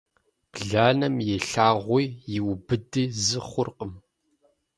[0.51, 2.05] Бланэм и лъагъуи
[2.35, 3.93] и убыди зы хъуркъым.